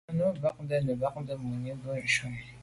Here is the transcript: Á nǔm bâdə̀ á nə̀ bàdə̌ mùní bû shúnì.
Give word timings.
Á 0.09 0.11
nǔm 0.17 0.31
bâdə̀ 0.41 0.77
á 0.79 0.83
nə̀ 0.85 0.99
bàdə̌ 1.01 1.35
mùní 1.43 1.71
bû 1.81 1.89
shúnì. 2.13 2.41